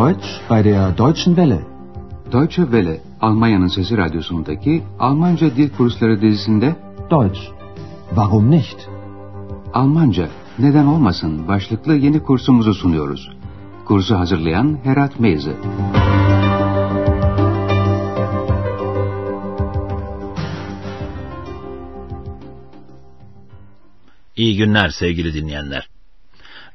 Deutsch 0.00 0.40
bei 0.48 0.62
der 0.62 0.92
Deutschen 0.92 1.36
Welle. 1.36 1.60
Deutsche 2.32 2.64
Welle, 2.72 3.00
Almanya'nın 3.20 3.66
Sesi 3.66 3.96
Radyosu'ndaki 3.96 4.82
Almanca 4.98 5.56
Dil 5.56 5.70
Kursları 5.70 6.20
dizisinde 6.20 6.76
Deutsch. 7.10 7.40
Warum 8.08 8.50
nicht? 8.50 8.88
Almanca, 9.74 10.28
neden 10.58 10.86
olmasın 10.86 11.48
başlıklı 11.48 11.94
yeni 11.94 12.22
kursumuzu 12.22 12.74
sunuyoruz. 12.74 13.30
Kursu 13.84 14.18
hazırlayan 14.18 14.78
Herat 14.84 15.20
Meyze. 15.20 15.56
İyi 24.36 24.56
günler 24.56 24.88
sevgili 24.88 25.34
dinleyenler. 25.34 25.88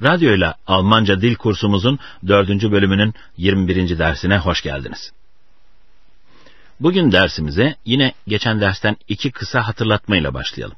Radyo 0.04 0.36
ile 0.36 0.54
Almanca 0.68 1.22
dil 1.22 1.36
kursumuzun 1.36 2.00
dördüncü 2.28 2.72
bölümünün 2.72 3.14
21. 3.38 4.00
dersine 4.00 4.38
hoş 4.38 4.62
geldiniz. 4.62 5.12
Bugün 6.80 7.12
dersimize 7.12 7.76
yine 7.86 8.14
geçen 8.28 8.62
dersten 8.62 8.98
iki 9.08 9.32
kısa 9.32 9.68
hatırlatmayla 9.68 10.34
başlayalım. 10.34 10.78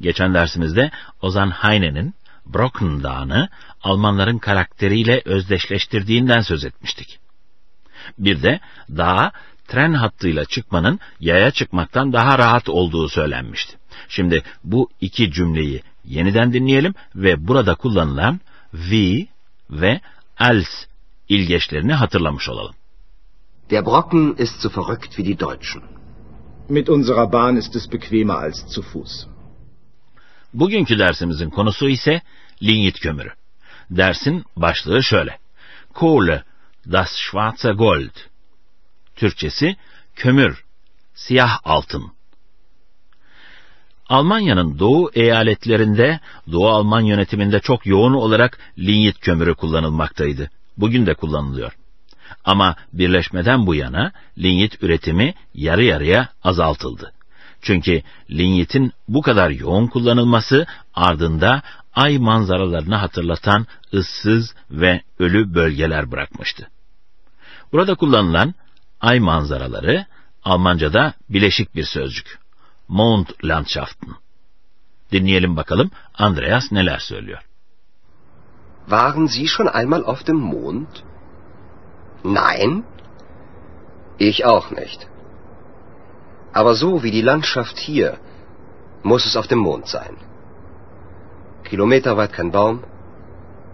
Geçen 0.00 0.34
dersimizde 0.34 0.90
Ozan 1.22 1.50
Heine'nin 1.50 2.14
Brocken 2.46 3.02
Dağı'nı 3.02 3.48
Almanların 3.82 4.38
karakteriyle 4.38 5.22
özdeşleştirdiğinden 5.24 6.40
söz 6.40 6.64
etmiştik. 6.64 7.18
Bir 8.18 8.42
de 8.42 8.60
dağa 8.90 9.32
tren 9.68 9.94
hattıyla 9.94 10.44
çıkmanın 10.44 11.00
yaya 11.20 11.50
çıkmaktan 11.50 12.12
daha 12.12 12.38
rahat 12.38 12.68
olduğu 12.68 13.08
söylenmişti. 13.08 13.76
Şimdi 14.08 14.42
bu 14.64 14.88
iki 15.00 15.32
cümleyi 15.32 15.82
yeniden 16.06 16.52
dinleyelim 16.52 16.94
ve 17.14 17.48
burada 17.48 17.74
kullanılan 17.74 18.40
wie 18.72 19.26
ve 19.70 20.00
als 20.38 20.86
ilgeçlerini 21.28 21.92
hatırlamış 21.92 22.48
olalım. 22.48 22.74
Der 23.70 23.86
Brocken 23.86 24.34
ist 24.38 24.60
so 24.60 24.68
verrückt 24.68 25.16
wie 25.16 25.24
die 25.24 25.40
Deutschen. 25.40 25.82
Mit 26.68 26.88
unserer 26.88 27.32
Bahn 27.32 27.56
ist 27.56 27.76
es 27.76 27.92
bequemer 27.92 28.34
als 28.34 28.74
zu 28.74 28.82
Fuß. 28.82 29.26
Bugünkü 30.54 30.98
dersimizin 30.98 31.50
konusu 31.50 31.88
ise 31.88 32.22
linyit 32.62 33.00
kömürü. 33.00 33.32
Dersin 33.90 34.44
başlığı 34.56 35.02
şöyle. 35.02 35.38
Kohle, 35.94 36.44
das 36.92 37.08
schwarze 37.16 37.72
Gold. 37.72 38.16
Türkçesi 39.16 39.76
kömür, 40.16 40.64
siyah 41.14 41.60
altın. 41.64 42.15
Almanya'nın 44.08 44.78
doğu 44.78 45.10
eyaletlerinde 45.14 46.20
Doğu 46.52 46.68
Alman 46.68 47.00
yönetiminde 47.00 47.60
çok 47.60 47.86
yoğun 47.86 48.12
olarak 48.12 48.58
linyit 48.78 49.20
kömürü 49.20 49.54
kullanılmaktaydı. 49.54 50.50
Bugün 50.76 51.06
de 51.06 51.14
kullanılıyor. 51.14 51.72
Ama 52.44 52.76
birleşmeden 52.92 53.66
bu 53.66 53.74
yana 53.74 54.12
linyit 54.38 54.82
üretimi 54.82 55.34
yarı 55.54 55.84
yarıya 55.84 56.28
azaltıldı. 56.44 57.12
Çünkü 57.62 58.02
linyitin 58.30 58.92
bu 59.08 59.22
kadar 59.22 59.50
yoğun 59.50 59.86
kullanılması 59.86 60.66
ardında 60.94 61.62
ay 61.94 62.18
manzaralarını 62.18 62.94
hatırlatan 62.94 63.66
ıssız 63.94 64.54
ve 64.70 65.02
ölü 65.18 65.54
bölgeler 65.54 66.12
bırakmıştı. 66.12 66.68
Burada 67.72 67.94
kullanılan 67.94 68.54
ay 69.00 69.20
manzaraları 69.20 70.06
Almanca'da 70.44 71.14
bileşik 71.28 71.74
bir 71.74 71.84
sözcük. 71.84 72.45
Mondlandschaften. 72.88 74.16
Dinleyelim 75.12 75.56
bakalım 75.56 75.90
Andreas 76.14 76.72
neler 76.72 76.98
söylüyor. 76.98 77.42
Waren 78.88 79.26
Sie 79.26 79.48
schon 79.48 79.68
einmal 79.68 80.04
auf 80.04 80.26
dem 80.26 80.36
Mond? 80.36 81.04
Nein? 82.24 82.84
Ich 84.18 84.44
auch 84.44 84.70
nicht. 84.70 85.08
Aber 86.52 86.74
so 86.74 87.02
wie 87.02 87.10
die 87.10 87.26
Landschaft 87.30 87.78
hier, 87.78 88.18
muss 89.02 89.26
es 89.26 89.36
auf 89.36 89.46
dem 89.46 89.58
Mond 89.58 89.86
sein. 89.88 90.16
Kilometerweit 91.64 92.32
kein 92.32 92.50
Baum, 92.52 92.84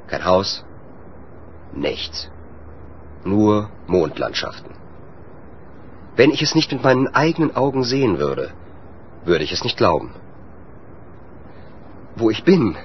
kein 0.09 0.25
Haus, 0.25 0.65
nichts. 1.75 2.31
Nur 3.25 3.71
Mondlandschaften. 3.87 4.75
Wenn 6.17 6.31
ich 6.31 6.43
es 6.43 6.55
nicht 6.55 6.73
mit 6.73 6.83
meinen 6.83 7.09
eigenen 7.09 7.55
Augen 7.55 7.85
sehen 7.85 8.19
würde, 8.19 8.53
würde 9.25 9.45
ich 9.45 9.53
es 9.53 9.65
nicht 9.65 9.77
glauben. 9.77 10.11
Wo 12.17 12.31
ich 12.31 12.43
bin? 12.45 12.77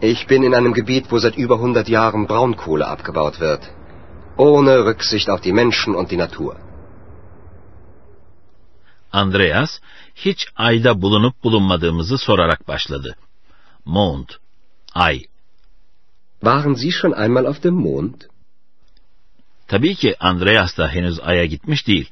Ich 0.00 0.26
bin 0.26 0.42
in 0.42 0.54
einem 0.54 0.74
Gebiet, 0.74 1.10
wo 1.10 1.18
seit 1.18 1.36
über 1.36 1.56
100 1.56 1.88
Jahren 1.88 2.26
Braunkohle 2.26 2.86
abgebaut 2.86 3.40
wird. 3.40 3.62
Ohne 4.36 4.84
Rücksicht 4.84 5.28
auf 5.28 5.40
die 5.40 5.52
Menschen 5.52 5.94
und 5.94 6.10
die 6.10 6.16
Natur. 6.16 6.56
Andreas 9.10 9.80
hiç 10.14 10.46
ayda 10.56 11.02
bulunup 11.02 11.44
bulunmadığımızı 11.44 12.18
sorarak 12.18 12.68
başladı. 12.68 13.16
Mond, 13.84 14.28
ay. 14.94 15.22
Waren 16.40 16.74
Sie 16.74 16.92
schon 16.92 17.12
einmal 17.12 17.46
auf 17.46 17.62
dem 17.62 17.74
Mond? 17.74 18.14
Tabii 19.68 19.94
ki 19.94 20.14
Andreas 20.20 20.78
da 20.78 20.88
henüz 20.88 21.20
aya 21.20 21.44
gitmiş 21.46 21.86
değil. 21.86 22.10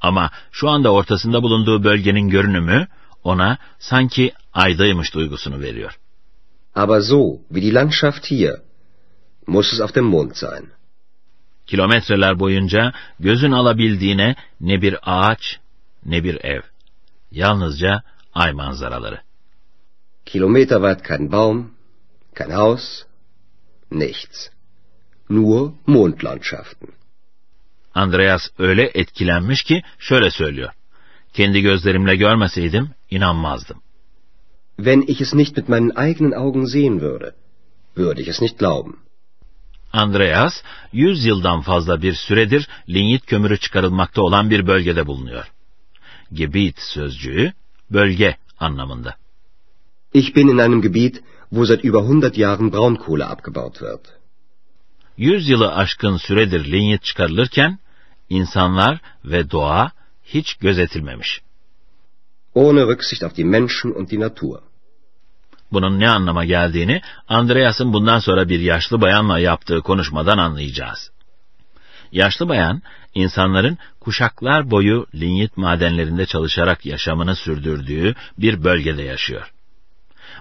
Ama 0.00 0.30
şu 0.52 0.68
anda 0.68 0.92
ortasında 0.92 1.42
bulunduğu 1.42 1.84
bölgenin 1.84 2.28
görünümü 2.28 2.86
ona 3.24 3.58
sanki 3.78 4.32
aydaymış 4.52 5.14
duygusunu 5.14 5.60
veriyor. 5.60 5.98
Aber 6.74 7.00
so 7.00 7.38
wie 7.48 7.62
die 7.62 7.74
Landschaft 7.74 8.30
hier, 8.30 8.54
muss 9.46 9.72
es 9.72 9.80
auf 9.80 9.94
dem 9.94 10.04
Mond 10.04 10.32
sein. 10.34 10.64
Kilometreler 11.66 12.38
boyunca 12.38 12.92
gözün 13.20 13.52
alabildiğine 13.52 14.36
ne 14.60 14.82
bir 14.82 14.96
ağaç 15.02 15.58
ne 16.04 16.24
bir 16.24 16.44
ev. 16.44 16.60
Yalnızca 17.30 18.02
ay 18.34 18.52
manzaraları. 18.52 19.20
Kilometerweit 20.26 21.02
kein 21.02 21.32
Baum, 21.32 21.74
kein 22.36 22.50
Haus, 22.50 23.02
nichts. 23.90 24.48
Nur 25.30 25.72
Mondlandschaften. 25.86 26.88
Andreas 27.98 28.42
öyle 28.58 28.90
etkilenmiş 28.94 29.62
ki 29.62 29.82
şöyle 29.98 30.30
söylüyor. 30.30 30.70
Kendi 31.32 31.60
gözlerimle 31.60 32.16
görmeseydim 32.16 32.90
inanmazdım. 33.10 33.82
Wenn 34.76 35.02
ich 35.02 35.20
es 35.20 35.34
nicht 35.34 35.56
mit 35.56 35.68
meinen 35.68 35.92
eigenen 35.96 36.32
Augen 36.32 36.64
sehen 36.64 37.00
würde, 37.00 37.34
würde 37.96 38.20
ich 38.22 38.28
es 38.28 38.40
nicht 38.40 38.58
glauben. 38.58 38.94
Andreas, 39.92 40.62
100 40.92 41.24
yıldan 41.24 41.60
fazla 41.60 42.02
bir 42.02 42.14
süredir 42.14 42.68
linyit 42.88 43.26
kömürü 43.26 43.58
çıkarılmakta 43.58 44.22
olan 44.22 44.50
bir 44.50 44.66
bölgede 44.66 45.06
bulunuyor. 45.06 45.52
Gebiet 46.32 46.78
sözcüğü 46.78 47.52
bölge 47.90 48.36
anlamında. 48.58 49.14
Ich 50.14 50.36
bin 50.36 50.48
in 50.48 50.58
einem 50.58 50.82
Gebiet, 50.82 51.22
wo 51.50 51.66
seit 51.66 51.84
über 51.84 52.02
100 52.02 52.34
Jahren 52.34 52.72
Braunkohle 52.72 53.24
abgebaut 53.24 53.78
wird. 53.78 54.04
100 55.16 55.48
yılı 55.48 55.74
aşkın 55.74 56.16
süredir 56.16 56.72
linyit 56.72 57.04
çıkarılırken 57.04 57.78
insanlar 58.30 58.98
ve 59.24 59.50
doğa 59.50 59.90
hiç 60.24 60.54
gözetilmemiş. 60.54 61.40
Ohne 62.54 62.80
Rücksicht 62.80 63.22
auf 63.22 63.36
die 63.36 63.44
Menschen 63.44 63.90
und 63.90 64.10
die 64.10 64.20
Natur. 64.20 64.58
Bunun 65.72 66.00
ne 66.00 66.10
anlama 66.10 66.44
geldiğini 66.44 67.00
Andreas'ın 67.28 67.92
bundan 67.92 68.18
sonra 68.18 68.48
bir 68.48 68.60
yaşlı 68.60 69.00
bayanla 69.00 69.38
yaptığı 69.38 69.80
konuşmadan 69.80 70.38
anlayacağız. 70.38 71.10
Yaşlı 72.12 72.48
bayan, 72.48 72.82
insanların 73.14 73.78
kuşaklar 74.00 74.70
boyu 74.70 75.06
linyit 75.14 75.56
madenlerinde 75.56 76.26
çalışarak 76.26 76.86
yaşamını 76.86 77.36
sürdürdüğü 77.36 78.14
bir 78.38 78.64
bölgede 78.64 79.02
yaşıyor. 79.02 79.52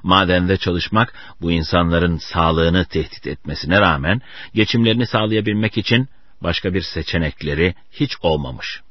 Madende 0.04 0.58
çalışmak 0.58 1.14
bu 1.42 1.52
insanların 1.52 2.18
sağlığını 2.18 2.86
tehdit 2.86 3.28
etmesine 3.28 3.82
rağmen 3.82 4.22
geçimlerini 4.54 5.08
sağlayabilmek 5.08 5.78
için 5.78 6.10
başka 6.42 6.74
bir 6.74 6.82
seçenekleri 6.82 7.76
hiç 7.92 8.18
olmamış. 8.22 8.82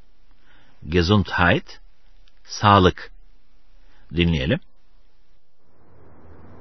Gesundheit, 0.89 1.81
sağlık. 2.45 3.11
Dinleyelim. 4.17 4.61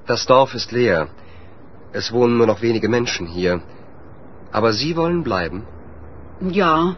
Das 0.08 0.30
Dorf 0.30 0.56
ist 0.56 0.74
leer. 0.74 1.08
Es 1.94 2.12
wohnen 2.12 2.38
nur 2.38 2.48
noch 2.48 2.60
wenige 2.62 2.88
Menschen 2.88 3.28
hier. 3.28 3.62
Aber 4.54 4.74
Sie 4.74 4.96
wollen 4.96 5.24
bleiben? 5.24 5.64
Ja, 6.42 6.96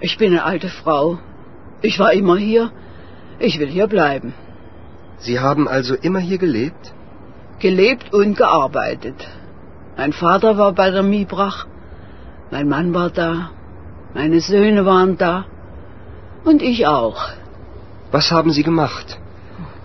ich 0.00 0.18
bin 0.18 0.32
eine 0.32 0.42
alte 0.42 0.68
Frau. 0.68 1.18
Ich 1.82 1.98
war 1.98 2.12
immer 2.12 2.36
hier. 2.36 2.70
Ich 3.38 3.58
will 3.60 3.68
hier 3.68 3.86
bleiben. 3.86 4.34
Sie 5.18 5.38
haben 5.38 5.68
also 5.68 5.94
immer 5.94 6.20
hier 6.20 6.38
gelebt? 6.38 6.92
Gelebt 7.58 8.12
und 8.12 8.36
gearbeitet. 8.36 9.28
Mein 9.96 10.12
Vater 10.12 10.58
war 10.58 10.72
bei 10.72 10.90
der 10.90 11.02
Miebrach. 11.02 11.66
Mein 12.50 12.68
Mann 12.68 12.94
war 12.94 13.10
da. 13.10 13.50
Meine 14.14 14.40
Söhne 14.40 14.86
waren 14.86 15.16
da. 15.18 15.46
Und 16.44 16.62
ich 16.62 16.86
auch. 16.86 17.28
Was 18.12 18.30
haben 18.30 18.50
Sie 18.50 18.62
gemacht? 18.62 19.18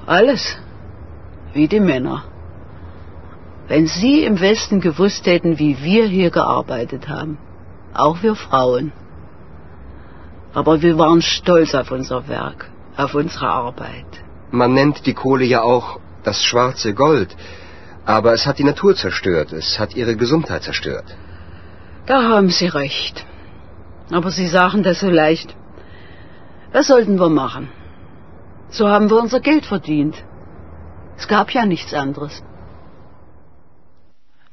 Alles. 0.06 0.58
Wie 1.54 1.68
die 1.68 1.80
Männer. 1.80 2.24
Wenn 3.68 3.88
Sie 3.88 4.24
im 4.24 4.40
Westen 4.40 4.80
gewusst 4.82 5.26
hätten, 5.26 5.58
wie 5.60 5.82
wir 5.84 6.06
hier 6.06 6.30
gearbeitet 6.30 7.08
haben. 7.10 7.38
Auch 7.94 8.22
wir 8.22 8.36
Frauen. 8.36 8.92
Aber 10.54 10.82
wir 10.82 10.98
waren 10.98 11.22
stolz 11.22 11.74
auf 11.74 11.92
unser 11.92 12.28
Werk, 12.28 12.70
auf 12.98 13.16
unsere 13.16 13.48
Arbeit. 13.48 14.06
Man 14.52 14.74
nennt 14.74 15.06
die 15.06 15.14
Kohle 15.14 15.46
ja 15.46 15.62
auch 15.62 16.00
das 16.24 16.44
schwarze 16.44 16.94
Gold, 16.94 17.36
aber 18.06 18.34
es 18.34 18.46
hat 18.46 18.60
die 18.60 18.66
Natur 18.66 18.96
zerstört, 18.96 19.54
es 19.54 19.80
hat 19.80 19.96
ihre 19.96 20.16
Gesundheit 20.18 20.64
zerstört. 20.64 21.06
Da 22.08 22.24
haben 22.24 22.50
Sie 22.50 22.68
recht. 22.68 23.26
Aber 24.12 24.32
Sie 24.32 24.48
sagen 24.48 24.84
das 24.84 25.00
so 25.00 25.10
leicht. 25.10 25.50
Was 26.74 26.88
sollten 26.88 27.18
wir 27.20 27.30
machen? 27.30 27.70
So 28.72 28.88
haben 28.88 29.10
wir 29.10 29.18
unser 29.18 29.40
Geld 29.40 29.66
verdient. 29.66 30.16
Es 31.18 31.28
gab 31.28 31.52
ja 31.52 31.66
nichts 31.66 31.94
anderes. 31.94 32.42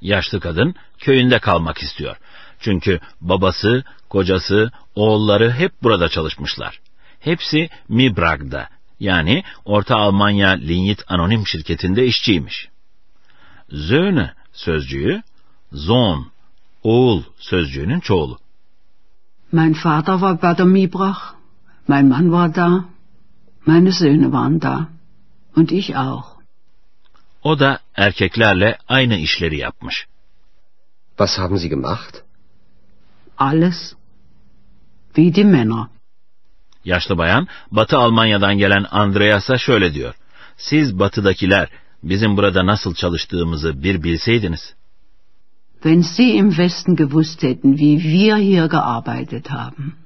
Yaşlı 0.01 0.41
kadın 0.41 0.75
köyünde 0.99 1.39
kalmak 1.39 1.79
istiyor. 1.79 2.17
Çünkü 2.61 3.01
babası, 3.21 3.85
kocası, 4.09 4.71
oğulları 4.95 5.51
hep 5.53 5.83
burada 5.83 6.09
çalışmışlar. 6.09 6.81
Hepsi 7.21 7.69
Mibrag'da 7.89 8.69
yani 9.01 9.43
Orta 9.65 9.97
Almanya 9.97 10.51
Lignit 10.51 11.05
Anonim 11.09 11.47
şirketinde 11.47 12.07
işçiymiş. 12.07 12.69
Söhne 13.71 14.33
sözcüğü 14.53 15.23
Sohn, 15.75 16.27
oğul 16.83 17.23
sözcüğünün 17.39 18.01
çoğulu. 18.01 18.39
Mein 19.53 19.75
Vater 19.85 20.13
war 20.13 20.43
bei 20.43 20.59
der 20.59 20.67
Miebrach, 20.67 21.19
mein 21.89 22.07
Mann 22.07 22.25
war 22.25 22.55
da, 22.55 22.85
meine 23.67 23.93
Söhne 23.93 24.25
waren 24.25 24.63
da 24.63 24.89
und 25.57 25.71
ich 25.71 25.97
auch. 25.97 26.39
O 27.43 27.59
da 27.59 27.81
erkeklerle 27.97 28.79
aynı 28.89 29.17
işleri 29.17 29.57
yapmış. 29.57 30.07
Was 31.09 31.39
haben 31.39 31.57
Sie 31.57 31.69
gemacht? 31.69 32.23
Alles 33.39 33.95
wie 35.15 35.35
die 35.35 35.45
Männer. 35.45 35.87
Yaşlı 36.85 37.19
bayan 37.19 37.49
Batı 37.71 37.99
Almanya'dan 37.99 38.59
gelen 38.59 38.87
Andreas'a 38.91 39.59
şöyle 39.59 39.95
diyor. 39.95 40.15
Siz 40.57 40.99
batıdakiler 40.99 41.69
bizim 42.03 42.37
burada 42.37 42.67
nasıl 42.67 42.95
çalıştığımızı 42.95 43.83
bir 43.83 44.03
bilseydiniz. 44.03 44.75
Wenn 45.83 46.03
Sie 46.03 46.37
im 46.37 46.57
Westen 46.59 46.97
gewusst 46.97 47.43
hätten, 47.43 47.79
wie 47.79 48.03
wir 48.03 48.37
hier 48.37 48.69
gearbeitet 48.69 49.51
haben. 49.51 49.97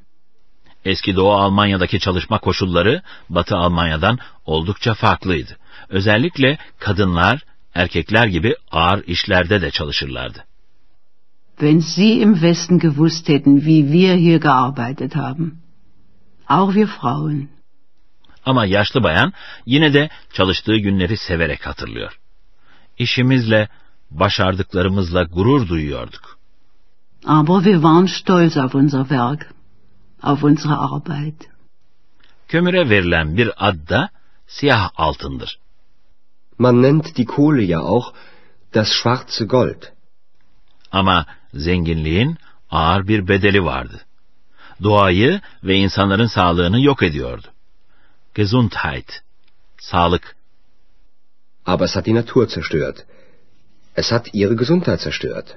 Eski 0.85 1.17
Doğu 1.17 1.33
Almanya'daki 1.33 1.99
çalışma 2.01 2.39
koşulları 2.39 3.03
Batı 3.29 3.57
Almanya'dan 3.57 4.19
oldukça 4.45 4.95
farklıydı. 4.95 5.57
Özellikle 5.89 6.59
kadınlar 6.79 7.43
erkekler 7.75 8.27
gibi 8.27 8.55
ağır 8.71 9.03
işlerde 9.07 9.63
de 9.63 9.71
çalışırlardı. 9.71 10.45
Wenn 11.59 11.79
Sie 11.79 12.13
im 12.21 12.33
Westen 12.33 12.79
gewusst 12.79 13.29
hätten, 13.29 13.57
wie 13.57 13.93
wir 13.93 14.17
hier 14.17 14.41
gearbeitet 14.41 15.15
haben. 15.15 15.53
Auch 16.49 16.75
wir 16.75 16.87
Frauen. 16.87 17.49
Ama 18.45 18.67
yaşlı 18.67 19.03
bayan 19.03 19.33
yine 19.67 19.95
de 19.95 20.09
çalıştığı 20.33 20.77
günleri 20.77 21.17
severek 21.17 21.67
hatırlıyor. 21.67 22.19
İşimizle, 22.99 23.69
başardıklarımızla 24.19 25.23
gurur 25.23 25.69
duyuyorduk. 25.69 26.39
Aber 27.25 27.65
wir 27.65 27.75
waren 27.75 28.07
stolz 28.07 28.57
auf 28.57 28.75
unser 28.75 29.03
Werk, 29.09 29.55
auf 30.23 30.45
unsere 30.45 30.75
Arbeit. 30.75 31.49
Kömüre 32.49 32.91
verilen 32.91 33.37
bir 33.37 33.69
ad 33.69 33.89
da 33.89 34.11
siyah 34.47 34.91
altındır. 34.97 35.59
Man 36.59 36.83
nennt 36.83 37.17
die 37.17 37.25
Kohle 37.25 37.63
ja 37.63 37.81
auch 37.81 38.15
das 38.75 38.89
schwarze 38.89 39.45
Gold. 39.45 39.83
Ama 40.93 41.27
zenginliğin 41.55 42.39
ağır 42.71 43.09
bir 43.09 43.29
bedeli 43.29 43.65
vardı. 43.65 44.01
Doğayı 44.83 45.41
ve 45.65 45.77
insanların 45.77 46.27
sağlığını 46.27 46.81
yok 46.81 47.03
ediyordu. 47.03 47.47
Gesundheit, 48.35 49.23
sağlık. 49.79 50.37
Aber 51.67 51.85
es 51.85 51.97
hat 51.97 52.07
die 52.07 52.15
Natur 52.15 52.49
zerstört. 52.49 53.07
Es 53.97 54.13
hat 54.13 54.29
ihre 54.33 54.55
Gesundheit 54.55 55.01
zerstört. 55.01 55.57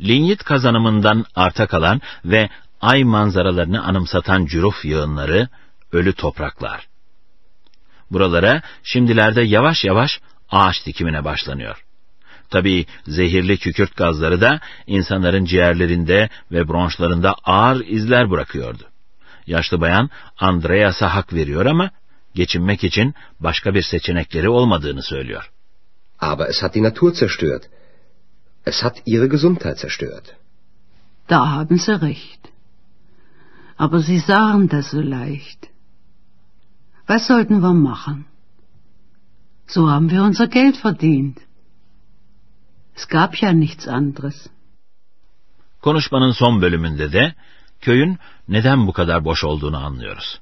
Linyit 0.00 0.44
kazanımından 0.44 1.24
arta 1.34 1.66
kalan 1.66 2.00
ve 2.24 2.48
ay 2.80 3.04
manzaralarını 3.04 3.84
anımsatan 3.84 4.46
cüruf 4.46 4.84
yığınları, 4.84 5.48
ölü 5.92 6.12
topraklar. 6.12 6.88
Buralara 8.10 8.62
şimdilerde 8.82 9.42
yavaş 9.42 9.84
yavaş 9.84 10.20
ağaç 10.50 10.86
dikimine 10.86 11.24
başlanıyor. 11.24 11.84
Tabii 12.50 12.86
zehirli 13.06 13.58
kükürt 13.58 13.96
gazları 13.96 14.40
da 14.40 14.60
insanların 14.86 15.44
ciğerlerinde 15.44 16.28
ve 16.52 16.68
bronşlarında 16.68 17.34
ağır 17.44 17.86
izler 17.86 18.30
bırakıyordu. 18.30 18.82
Yaşlı 19.46 19.80
bayan 19.80 20.10
Andreas'a 20.38 21.14
hak 21.14 21.32
veriyor 21.32 21.66
ama 21.66 21.90
geçinmek 22.34 22.84
için 22.84 23.14
başka 23.40 23.74
bir 23.74 23.82
seçenekleri 23.82 24.48
olmadığını 24.48 25.02
söylüyor. 25.02 25.50
Aber 26.18 26.48
es 26.48 26.62
hat 26.62 26.74
die 26.74 26.80
Natur 26.80 27.14
zerstört. 27.14 27.68
Es 28.64 28.82
hat 28.82 29.02
ihre 29.04 29.28
Gesundheit 29.28 29.78
zerstört. 29.78 30.34
Da 31.28 31.48
haben 31.48 31.78
Sie 31.78 32.00
recht. 32.00 32.42
Aber 33.76 34.00
Sie 34.00 34.18
sagen 34.18 34.68
das 34.68 34.90
so 34.90 35.00
leicht. 35.00 35.68
Was 37.06 37.26
sollten 37.26 37.60
wir 37.60 37.72
machen? 37.72 38.26
So 39.66 39.88
haben 39.90 40.10
wir 40.10 40.22
unser 40.22 40.48
Geld 40.48 40.76
verdient. 40.76 41.38
Es 42.94 43.06
gab 43.08 43.34
ja 43.42 43.52
nichts 43.52 43.86
anderes. 43.88 44.48
Konuşmanın 45.82 46.32
son 46.32 46.62
bölümünde 46.62 47.12
de 47.12 47.34
köyün 47.80 48.18
neden 48.48 48.86
bu 48.86 48.92
kadar 48.92 49.24
boş 49.24 49.44
olduğunu 49.44 49.84
anlıyoruz. 49.84 50.40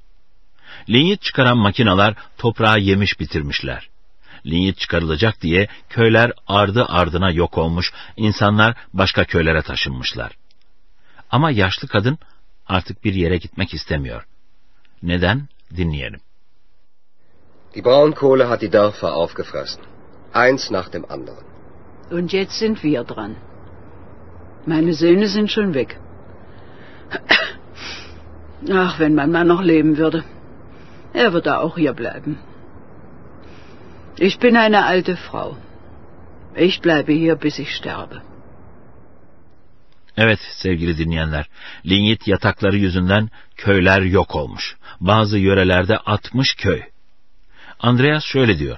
Linyit 0.89 1.21
çıkaran 1.21 1.57
makinalar 1.57 2.15
toprağı 2.37 2.79
yemiş 2.79 3.19
bitirmişler. 3.19 3.89
Linyit 4.45 4.77
çıkarılacak 4.77 5.41
diye 5.41 5.67
köyler 5.89 6.31
ardı 6.47 6.85
ardına 6.85 7.31
yok 7.31 7.57
olmuş, 7.57 7.93
insanlar 8.17 8.75
başka 8.93 9.25
köylere 9.25 9.61
taşınmışlar. 9.61 10.31
Ama 11.31 11.51
yaşlı 11.51 11.87
kadın 11.87 12.17
artık 12.67 13.03
bir 13.03 13.13
yere 13.13 13.37
gitmek 13.37 13.73
istemiyor. 13.73 14.27
Neden? 15.03 15.47
Dinleyelim. 15.77 16.19
Die 17.75 17.85
Braunkohle 17.85 18.43
hat 18.43 18.61
die 18.61 18.71
Dörfer 18.71 19.11
aufgefressen. 19.11 19.83
Eins 20.33 20.71
nach 20.71 20.91
dem 20.93 21.05
anderen. 21.09 21.45
Und 22.11 22.33
jetzt 22.33 22.59
sind 22.59 22.77
wir 22.83 23.03
dran. 23.03 23.35
Meine 24.65 24.93
Söhne 24.93 25.27
sind 25.27 25.49
schon 25.49 25.73
weg. 25.73 25.99
Ach, 28.71 28.99
wenn 28.99 29.15
mein 29.15 29.31
Mann 29.31 29.47
noch 29.47 29.63
leben 29.63 29.97
würde. 29.97 30.23
Er 31.13 31.33
würde 31.33 31.59
auch 31.59 31.77
hier 31.77 31.93
bleiben. 31.93 32.37
Ich 34.19 34.39
bin 34.39 34.55
eine 34.55 34.85
alte 34.85 35.15
Frau. 35.15 35.57
Ich 36.55 36.81
bleibe 36.81 37.13
hier, 37.13 37.35
bis 37.35 37.59
ich 37.59 37.75
sterbe. 37.75 38.21
Evet 40.17 40.39
sevgili 40.39 40.97
dinleyenler, 40.97 41.45
linyit 41.85 42.27
yatakları 42.27 42.77
yüzünden 42.77 43.29
köyler 43.55 44.01
yok 44.01 44.35
olmuş. 44.35 44.77
Bazı 44.99 45.37
yörelerde 45.37 45.97
60 45.97 46.55
köy. 46.55 46.81
Andreas 47.79 48.23
şöyle 48.23 48.59
diyor. 48.59 48.77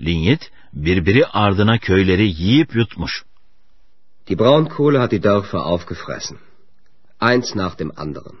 Linyit 0.00 0.50
birbiri 0.72 1.26
ardına 1.26 1.78
köyleri 1.78 2.26
yiyip 2.26 2.74
yutmuş. 2.74 3.24
Die 4.28 4.38
Braunkohle 4.38 4.98
hat 4.98 5.10
die 5.10 5.22
Dörfer 5.22 5.58
aufgefressen. 5.58 6.38
Eins 7.20 7.56
nach 7.56 7.78
dem 7.78 7.90
anderen. 7.96 8.36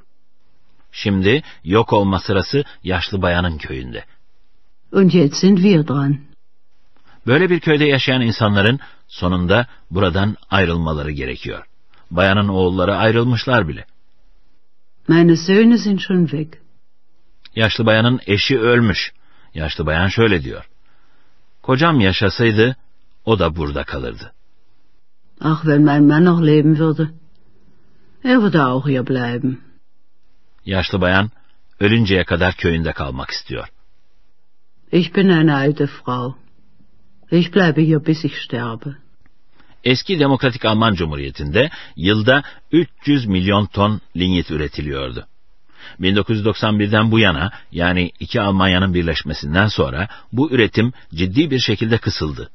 Şimdi 0.92 1.42
yok 1.64 1.92
olma 1.92 2.20
sırası 2.20 2.64
yaşlı 2.82 3.22
bayanın 3.22 3.58
köyünde. 3.58 4.04
Und 4.94 5.10
jetzt 5.14 5.40
sind 5.40 5.58
wir 5.58 5.86
dran. 5.86 6.18
Böyle 7.26 7.50
bir 7.50 7.60
köyde 7.60 7.84
yaşayan 7.84 8.20
insanların 8.20 8.80
sonunda 9.08 9.66
buradan 9.90 10.36
ayrılmaları 10.50 11.10
gerekiyor. 11.10 11.66
Bayanın 12.10 12.48
oğulları 12.48 12.96
ayrılmışlar 12.96 13.68
bile. 13.68 13.84
Meine 15.08 15.36
Söhne 15.36 15.78
sind 15.78 15.98
schon 15.98 16.26
weg. 16.26 16.54
Yaşlı 17.56 17.86
bayanın 17.86 18.20
eşi 18.26 18.58
ölmüş. 18.58 19.12
Yaşlı 19.54 19.86
bayan 19.86 20.08
şöyle 20.08 20.44
diyor. 20.44 20.68
Kocam 21.62 22.00
yaşasaydı 22.00 22.76
o 23.24 23.38
da 23.38 23.56
burada 23.56 23.84
kalırdı. 23.84 24.32
Ach, 25.40 25.62
wenn 25.62 25.82
mein 25.82 26.04
Mann 26.04 26.24
noch 26.24 26.42
leben 26.42 26.76
würde. 26.76 27.08
Er 28.24 28.36
würde 28.42 28.62
auch 28.62 28.88
hier 28.88 29.06
bleiben. 29.06 29.58
Yaşlı 30.66 31.00
bayan 31.00 31.30
ölünceye 31.80 32.24
kadar 32.24 32.54
köyünde 32.54 32.92
kalmak 32.92 33.30
istiyor. 33.30 33.68
Ich 35.00 35.12
bin 35.12 35.28
eine 35.30 35.54
alte 35.56 35.88
Frau. 35.88 36.36
Ich 37.28 37.50
bleibe 37.50 37.80
hier, 37.80 37.98
bis 37.98 38.24
ich 38.24 38.36
sterbe. 38.38 38.96
Eski 39.82 40.18
Demokratik 40.18 40.64
Alman 40.64 40.94
Cumhuriyeti'nde 40.94 41.70
yılda 41.96 42.42
300 42.72 43.26
milyon 43.26 43.66
ton 43.66 44.00
linyit 44.16 44.50
üretiliyordu. 44.50 45.26
1991'den 46.00 47.10
bu 47.10 47.18
yana 47.18 47.50
yani 47.72 48.10
iki 48.20 48.40
Almanya'nın 48.40 48.94
birleşmesinden 48.94 49.66
sonra 49.66 50.08
bu 50.32 50.50
üretim 50.50 50.92
ciddi 51.14 51.50
bir 51.50 51.58
şekilde 51.58 51.98
kısıldı. 51.98 52.50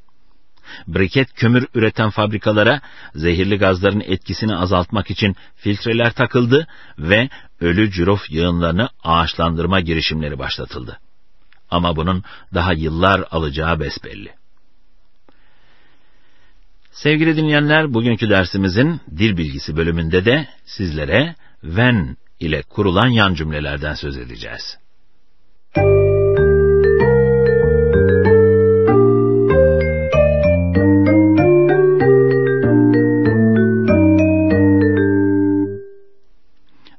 Briket 0.88 1.34
kömür 1.34 1.68
üreten 1.74 2.10
fabrikalara 2.10 2.82
zehirli 3.16 3.58
gazların 3.58 4.04
etkisini 4.06 4.56
azaltmak 4.56 5.12
için 5.12 5.36
filtreler 5.56 6.12
takıldı 6.12 6.68
ve 7.00 7.30
ölü 7.60 7.92
cüruf 7.92 8.32
yığınlarını 8.32 8.90
ağaçlandırma 9.04 9.80
girişimleri 9.80 10.40
başlatıldı. 10.40 11.00
Ama 11.72 11.96
bunun 11.96 12.24
daha 12.54 12.74
yıllar 12.74 13.24
alacağı 13.32 13.80
besbelli. 13.80 14.34
Sevgili 16.92 17.38
dinleyenler, 17.38 17.94
bugünkü 17.94 18.30
dersimizin 18.30 19.02
dil 19.18 19.38
bilgisi 19.38 19.78
bölümünde 19.78 20.26
de 20.26 20.48
sizlere 20.66 21.36
when 21.62 22.18
ile 22.40 22.62
kurulan 22.62 23.08
yan 23.08 23.34
cümlelerden 23.34 23.94
söz 23.94 24.18
edeceğiz. 24.18 24.78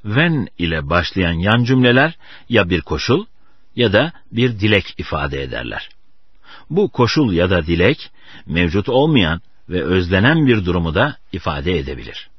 When 0.02 0.48
ile 0.58 0.90
başlayan 0.90 1.32
yan 1.32 1.64
cümleler 1.64 2.16
ya 2.48 2.70
bir 2.70 2.80
koşul 2.80 3.24
ya 3.80 3.92
da 3.92 4.12
bir 4.32 4.60
dilek 4.60 4.94
ifade 4.98 5.42
ederler. 5.42 5.88
Bu 6.70 6.88
koşul 6.88 7.32
ya 7.32 7.50
da 7.50 7.66
dilek 7.66 8.10
mevcut 8.46 8.88
olmayan 8.88 9.40
ve 9.68 9.84
özlenen 9.84 10.46
bir 10.46 10.64
durumu 10.64 10.94
da 10.94 11.16
ifade 11.32 11.78
edebilir. 11.78 12.30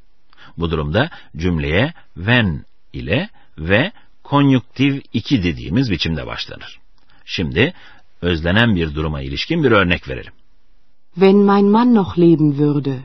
Bu 0.58 0.72
durumda 0.72 1.10
cümleye 1.38 1.94
when 2.16 2.66
ile 2.94 3.30
ve 3.58 3.92
konjüktiv 4.24 5.00
2 5.14 5.44
dediğimiz 5.44 5.92
biçimde 5.92 6.28
başlanır. 6.28 6.80
Şimdi 7.26 7.74
özlenen 8.22 8.76
bir 8.76 8.96
duruma 8.96 9.22
ilişkin 9.22 9.64
bir 9.64 9.72
örnek 9.72 10.10
verelim. 10.10 10.34
Wenn 11.14 11.38
mein 11.38 11.66
Mann 11.66 11.96
noch 11.96 12.20
leben 12.20 12.52
würde. 12.58 13.00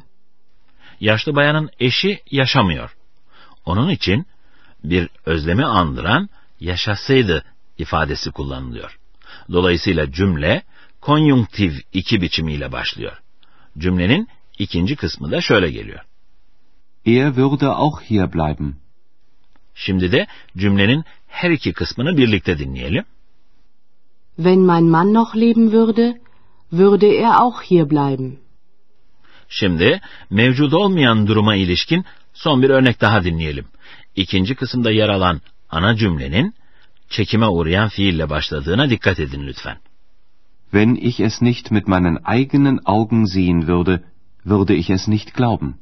Yaşlı 1.01 1.35
bayanın 1.35 1.71
eşi 1.81 2.21
yaşamıyor. 2.31 2.97
Onun 3.65 3.89
için 3.89 4.27
bir 4.85 5.09
özlemi 5.27 5.65
andıran 5.65 6.29
yaşasaydı 6.61 7.45
ifadesi 7.79 8.31
kullanılıyor. 8.31 8.99
Dolayısıyla 9.53 10.13
cümle 10.13 10.63
konjunktiv 11.01 11.73
iki 11.93 12.23
biçimiyle 12.23 12.73
başlıyor. 12.73 13.23
Cümlenin 13.79 14.29
ikinci 14.59 14.97
kısmı 14.97 15.31
da 15.31 15.41
şöyle 15.41 15.71
geliyor. 15.71 16.01
Er 17.07 17.37
würde 17.37 17.69
auch 17.69 18.03
hier 18.03 18.33
bleiben. 18.35 18.75
Şimdi 19.75 20.13
de 20.13 20.27
cümlenin 20.57 21.05
her 21.29 21.51
iki 21.51 21.73
kısmını 21.73 22.17
birlikte 22.17 22.59
dinleyelim. 22.59 23.05
Wenn 24.37 24.59
mein 24.59 24.85
Mann 24.85 25.15
noch 25.15 25.37
leben 25.37 25.73
würde, 25.73 26.21
würde 26.73 27.07
er 27.07 27.41
auch 27.41 27.63
hier 27.63 27.91
bleiben. 27.91 28.39
Şimdi 29.49 30.01
mevcut 30.31 30.75
olmayan 30.75 31.27
duruma 31.27 31.57
ilişkin 31.57 32.05
son 32.35 32.63
bir 32.63 32.71
örnek 32.71 33.01
daha 33.01 33.25
dinleyelim. 33.25 33.65
İkinci 34.17 34.55
kısımda 34.55 34.91
yer 34.91 35.09
alan 35.09 35.41
ana 35.71 35.97
cümlenin 35.97 36.55
çekime 37.11 37.47
uğrayan 37.47 37.89
fiille 37.89 38.31
başladığına 38.31 38.91
dikkat 38.91 39.21
edin 39.21 39.47
lütfen. 39.47 39.79
Wenn 40.71 40.95
ich 40.95 41.21
es 41.21 41.43
nicht 41.43 41.71
mit 41.71 41.89
meinen 41.89 42.19
eigenen 42.25 42.79
Augen 42.85 43.25
sehen 43.25 43.67
würde, 43.67 44.03
würde 44.45 44.75
ich 44.75 44.91
es 44.91 45.09
nicht 45.09 45.35
glauben. 45.35 45.75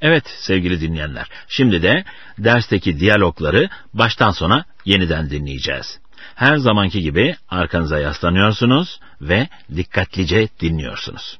Evet 0.00 0.24
sevgili 0.26 0.80
dinleyenler, 0.80 1.28
şimdi 1.48 1.82
de 1.82 2.04
dersteki 2.38 3.00
diyalogları 3.00 3.68
baştan 3.94 4.30
sona 4.30 4.64
yeniden 4.84 5.30
dinleyeceğiz. 5.30 6.01
Her 6.34 6.56
zamanki 6.56 7.00
gibi 7.00 7.36
arkanıza 7.48 7.98
yaslanıyorsunuz 7.98 9.00
ve 9.20 9.48
dikkatlice 9.76 10.48
dinliyorsunuz. 10.60 11.38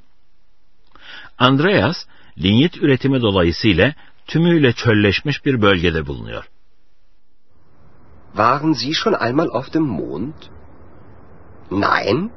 Andreas, 1.39 1.97
linyit 2.39 2.77
üretimi 2.77 3.23
dolayısıyla 3.23 3.95
tümüyle 4.27 4.73
çölleşmiş 4.73 5.45
bir 5.45 5.62
bölgede 5.62 6.07
bulunuyor. 6.07 6.45
Waren 8.35 8.73
Sie 8.73 8.95
schon 8.95 9.15
einmal 9.15 9.49
auf 9.49 9.75
dem 9.75 9.83
Mond? 9.83 10.35
Nein? 11.71 12.31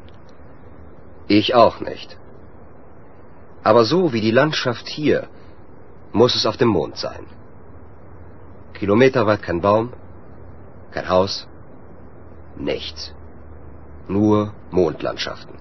Ich 1.30 1.56
auch 1.56 1.82
nicht. 1.82 2.18
Aber 3.64 3.84
so 3.86 4.14
wie 4.14 4.22
die 4.22 4.36
Landschaft 4.36 4.88
hier, 4.88 5.28
muss 6.14 6.36
es 6.36 6.46
auf 6.46 6.58
dem 6.58 6.70
Mond 6.70 6.98
sein. 6.98 7.25
Kilometerweit 8.74 9.42
kein 9.42 9.62
Baum, 9.62 9.94
kein 10.92 11.10
Haus, 11.10 11.48
nichts. 12.57 13.13
Nur 14.07 14.53
Mondlandschaften. 14.71 15.55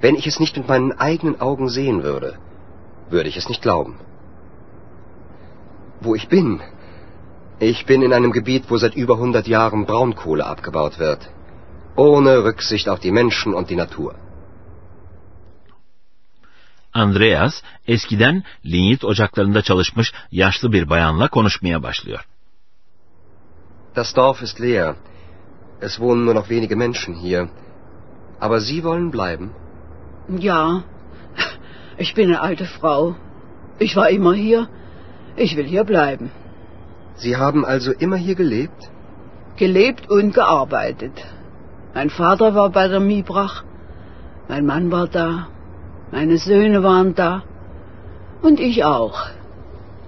Wenn 0.00 0.14
ich 0.14 0.26
es 0.26 0.40
nicht 0.40 0.56
mit 0.56 0.68
meinen 0.68 0.92
eigenen 0.92 1.40
Augen 1.40 1.68
sehen 1.68 2.02
würde, 2.02 2.38
würde 3.10 3.28
ich 3.28 3.36
es 3.36 3.48
nicht 3.48 3.62
glauben. 3.62 3.94
Wo 6.00 6.14
ich 6.14 6.28
bin? 6.28 6.60
Ich 7.58 7.86
bin 7.86 8.02
in 8.02 8.12
einem 8.12 8.32
Gebiet, 8.32 8.70
wo 8.70 8.76
seit 8.76 8.94
über 8.94 9.14
100 9.14 9.46
Jahren 9.46 9.86
Braunkohle 9.86 10.44
abgebaut 10.44 10.98
wird. 10.98 11.30
Ohne 11.96 12.44
Rücksicht 12.44 12.88
auf 12.88 13.00
die 13.00 13.12
Menschen 13.12 13.54
und 13.54 13.70
die 13.70 13.76
Natur. 13.76 14.14
Andreas 16.92 17.62
eskiden 17.86 18.44
linyit 18.64 19.04
ocaklarında 19.04 19.62
çalışmış 19.62 20.12
yaşlı 20.30 20.72
bir 20.72 20.90
bayanla 20.90 21.28
konuşmaya 21.28 21.82
başlıyor. 21.82 22.26
Das 23.96 24.16
Dorf 24.16 24.42
ist 24.42 24.60
leer. 24.60 24.94
Es 25.80 26.00
wohnen 26.00 26.24
nur 26.24 26.34
noch 26.34 26.48
wenige 26.48 26.76
Menschen 26.76 27.14
hier. 27.14 27.48
Aber 28.40 28.60
Sie 28.60 28.82
wollen 28.84 29.10
bleiben? 29.10 29.50
Ja, 30.28 30.82
ich 31.98 32.14
bin 32.14 32.28
eine 32.28 32.40
alte 32.40 32.64
Frau. 32.64 33.14
Ich 33.78 33.96
war 33.96 34.10
immer 34.10 34.34
hier. 34.34 34.68
Ich 35.36 35.56
will 35.56 35.64
hier 35.64 35.84
bleiben. 35.84 36.30
Sie 37.16 37.36
haben 37.36 37.64
also 37.64 37.92
immer 37.92 38.16
hier 38.16 38.34
gelebt? 38.34 38.90
Gelebt 39.56 40.10
und 40.10 40.34
gearbeitet. 40.34 41.24
Mein 41.94 42.10
Vater 42.10 42.54
war 42.54 42.70
bei 42.70 42.88
der 42.88 43.00
Miebrach. 43.00 43.64
Mein 44.48 44.66
Mann 44.66 44.92
war 44.92 45.08
da. 45.08 45.48
Meine 46.12 46.36
Söhne 46.36 46.82
waren 46.82 47.14
da. 47.14 47.42
Und 48.42 48.60
ich 48.60 48.84
auch. 48.84 49.18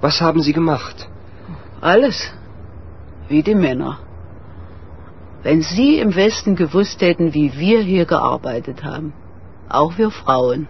Was 0.01 0.21
haben 0.21 0.43
Sie 0.43 0.53
gemacht? 0.53 1.09
Alles. 1.81 2.33
Wie 3.29 3.43
die 3.43 3.55
Männer. 3.55 3.99
Wenn 5.43 5.63
Sie 5.63 5.99
im 5.99 6.15
Westen 6.15 6.57
gewusst 6.57 7.01
hätten, 7.01 7.33
wie 7.33 7.53
wir 7.59 7.81
hier 7.81 8.07
gearbeitet 8.07 8.83
haben. 8.83 9.13
Auch 9.69 9.97
wir 9.99 10.11
Frauen. 10.11 10.67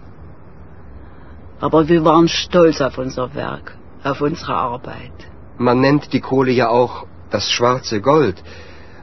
Aber 1.59 1.87
wir 1.89 2.05
waren 2.05 2.27
stolz 2.27 2.79
auf 2.79 2.97
unser 2.97 3.33
Werk, 3.33 3.77
auf 4.03 4.21
unsere 4.21 4.53
Arbeit. 4.53 5.17
Man 5.57 5.81
nennt 5.81 6.13
die 6.13 6.21
Kohle 6.21 6.51
ja 6.51 6.69
auch 6.69 7.05
das 7.31 7.49
schwarze 7.49 7.99
Gold. 7.99 8.43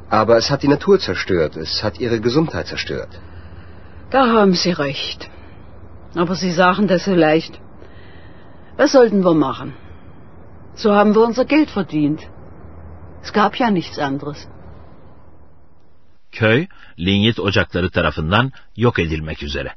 Aber 0.08 0.36
es 0.36 0.50
hat 0.50 0.62
die 0.62 0.68
Natur 0.68 0.98
zerstört. 1.00 1.56
Es 1.56 1.82
hat 1.82 1.98
ihre 1.98 2.20
Gesundheit 2.20 2.68
zerstört. 2.68 3.20
Da 4.10 4.28
haben 4.28 4.54
Sie 4.54 4.70
recht. 4.70 5.28
Aber 6.14 6.34
Sie 6.34 6.52
sagen 6.52 6.86
das 6.86 7.04
so 7.04 7.14
leicht. 7.14 7.60
Was 8.76 8.92
sollten 8.92 9.24
wir 9.24 9.34
machen? 9.34 9.74
So 10.74 10.94
haben 10.94 11.14
wir 11.14 11.22
unser 11.22 11.44
Geld 11.44 11.70
verdient. 11.70 12.20
Es 13.22 13.32
gab 13.32 13.56
ja 13.56 13.70
nichts 13.70 13.98
anderes. 13.98 14.46
Köy, 16.38 16.66
linyit 16.98 17.38
ocakları 17.40 17.90
tarafından 17.90 18.52
yok 18.76 18.98
edilmek 18.98 19.42
üzere. 19.42 19.70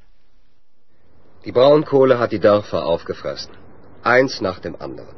Die 1.45 1.55
Braunkohle 1.55 2.15
hat 2.21 2.31
die 2.31 2.43
Dörfer 2.43 2.81
aufgefressen. 2.93 3.53
Eins 4.03 4.41
nach 4.41 4.59
dem 4.63 4.75
anderen. 4.79 5.15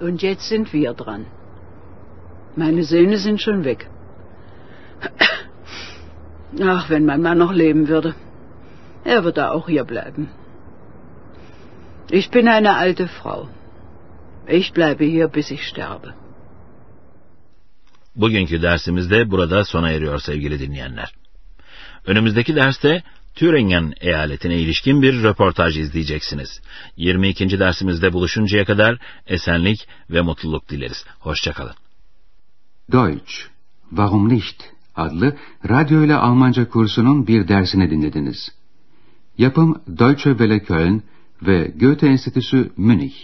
Und 0.00 0.22
jetzt 0.22 0.48
sind 0.48 0.72
wir 0.72 0.92
dran. 0.92 1.24
Meine 2.56 2.82
Söhne 2.84 3.16
sind 3.18 3.40
schon 3.40 3.64
weg. 3.64 3.80
Ach, 6.74 6.90
wenn 6.90 7.04
mein 7.04 7.22
Mann 7.22 7.38
noch 7.38 7.52
leben 7.52 7.88
würde. 7.88 8.14
Er 9.04 9.24
würde 9.24 9.50
auch 9.50 9.66
hier 9.68 9.84
bleiben. 9.84 10.30
Ich 12.10 12.30
bin 12.30 12.48
eine 12.48 12.72
alte 12.76 13.06
Frau. 13.08 13.48
Ich 14.46 14.72
bleibe 14.72 15.04
hier, 15.04 15.28
bis 15.28 15.50
ich 15.50 15.62
sterbe. 15.70 16.14
Bugünkü 18.18 18.62
dersimiz 18.62 19.10
de 19.10 19.30
burada 19.30 19.64
sona 19.64 19.90
eriyor 19.90 20.20
sevgili 20.20 20.60
dinleyenler. 20.60 21.12
Önümüzdeki 22.06 22.56
derste 22.56 23.02
Thüringen 23.34 23.92
eyaletine 24.00 24.58
ilişkin 24.58 25.02
bir 25.02 25.22
röportaj 25.22 25.78
izleyeceksiniz. 25.78 26.60
22. 26.96 27.58
dersimizde 27.58 28.12
buluşuncaya 28.12 28.64
kadar 28.64 28.98
esenlik 29.26 29.88
ve 30.10 30.20
mutluluk 30.20 30.68
dileriz. 30.68 31.04
Hoşçakalın. 31.18 31.74
Deutsch, 32.92 33.32
Warum 33.90 34.28
nicht? 34.28 34.62
adlı 34.96 35.36
radyo 35.68 36.04
ile 36.04 36.14
Almanca 36.14 36.68
kursunun 36.68 37.26
bir 37.26 37.48
dersini 37.48 37.90
dinlediniz. 37.90 38.52
Yapım 39.38 39.82
Deutsche 39.88 40.30
Welle 40.30 40.62
Köln 40.62 41.02
ve 41.42 41.72
Goethe 41.80 42.06
Enstitüsü 42.06 42.72
Münih. 42.76 43.14